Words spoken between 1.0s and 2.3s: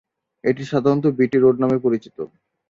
বিটি রোড নামে পরিচিত।